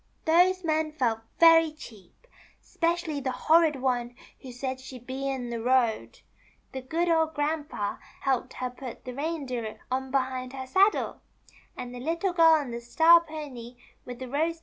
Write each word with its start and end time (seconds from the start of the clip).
Those 0.25 0.63
men 0.63 0.93
felt 0.93 1.19
very 1.39 1.71
cheap, 1.71 2.25
'specially 2.59 3.19
the 3.19 3.29
horrid 3.45 3.75
one 3.75 4.15
who 4.41 4.51
said 4.51 4.79
'She'd 4.79 5.05
be 5.05 5.29
in 5.29 5.51
the 5.51 5.61
road.' 5.61 6.21
The 6.71 6.81
good 6.81 7.07
old 7.07 7.35
Grandpa 7.35 7.97
helped 8.21 8.53
her 8.53 8.71
put 8.71 9.05
the 9.05 9.13
Reindeer 9.13 9.79
on 9.91 10.09
behind 10.09 10.53
her 10.53 10.65
saddle, 10.65 11.21
and 11.77 11.93
the 11.93 11.99
Little 11.99 12.33
Girl 12.33 12.53
on 12.55 12.71
the 12.71 12.81
Star 12.81 13.21
pony 13.23 13.43
Avith 13.43 13.53
the 13.53 13.53
322 13.53 13.77
THE 13.77 13.77
CHILDREN'S 14.25 14.31
WONDER 14.31 14.49
BOOK. 14.53 14.57